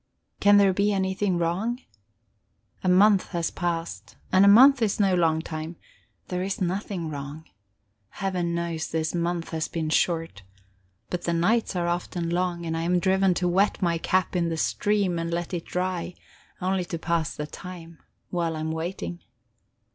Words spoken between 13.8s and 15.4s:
my cap in the stream and